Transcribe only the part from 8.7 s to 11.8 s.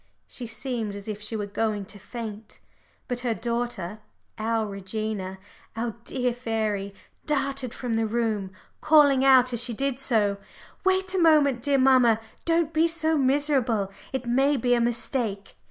calling out as she did so "Wait a moment, dear